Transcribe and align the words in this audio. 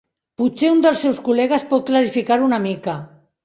Potser 0.41 0.71
un 0.75 0.81
dels 0.85 1.03
seus 1.07 1.21
col·legues 1.29 1.67
pot 1.75 1.87
clarificar-ho 1.93 2.51
una 2.51 2.63
mica. 2.69 3.01